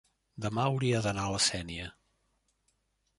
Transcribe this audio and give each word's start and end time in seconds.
demà 0.45 0.63
hauria 0.69 1.01
d'anar 1.07 1.25
a 1.29 1.35
la 1.35 1.43
Sénia. 1.49 1.85